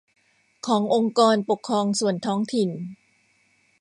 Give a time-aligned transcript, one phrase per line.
[0.67, 2.69] ขององค์กรปกครองส่วนท้องถิ่น